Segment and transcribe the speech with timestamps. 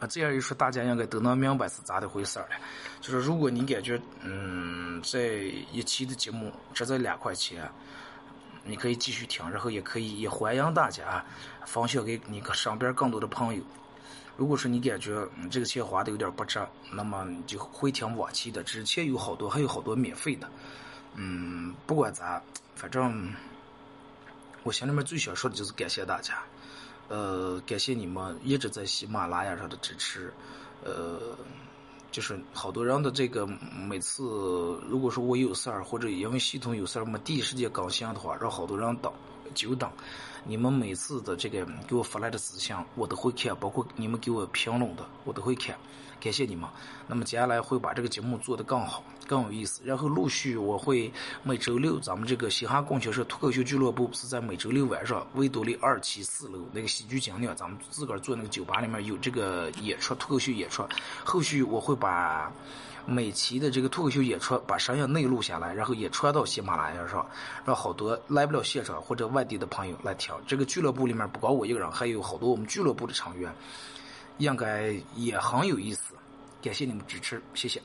[0.00, 2.48] 啊，这样一说，大家应该都能明白是咋的回事了。
[3.00, 7.70] 就是如果你感觉，嗯，这一期的节目值这两块钱，
[8.64, 11.24] 你可以继续听，然后也可以也欢迎大家
[11.64, 13.62] 分享给你身边更多的朋友。
[14.36, 16.58] 如果说你感觉这个钱花的有点不值，
[16.92, 20.50] 那么你就回听往期的，之前有好多，还有好多免费的。
[21.14, 22.42] 嗯，不管咋，
[22.74, 23.32] 反正
[24.64, 26.42] 我心里面最想说的就是感谢大家。
[27.08, 30.32] 呃，感谢你们一直在喜马拉雅上的支持，
[30.82, 31.36] 呃，
[32.10, 34.22] 就是好多人的这个每次，
[34.88, 39.12] 如果说我有事儿或者因为系统有事儿没第一时间更新的话，让好多人等，
[39.54, 39.90] 久等。
[40.46, 45.74] 你们每次的这个给我发来的私信，我都会看，包括你们给我评论的，我都会看，
[46.20, 46.68] 感谢你们。
[47.06, 49.80] 那么接下来会把这个节目做得更好、更有意思。
[49.86, 51.10] 然后陆续我会
[51.42, 60.86] 每周六，咱们这个嘻哈供销社脱口秀俱乐部是在每周六晚上维多利二期四楼那个喜剧精灵，咱们自个儿做那个酒吧里面有这个演出，脱口秀演出。
[61.24, 62.52] 后续我会把。
[63.06, 67.26] 美琪的这个脱口秀演出，把声音内录下来，然后也传到喜马拉雅上，
[67.64, 70.34] 让好多来不了现场或者外地的朋友来听。
[70.46, 73.52] 这个俱乐部里面不光我一个人，还有好多我们俱乐部的成员，
[74.38, 76.14] 应该也很有意思。
[76.62, 77.80] 感谢你们支持，谢谢。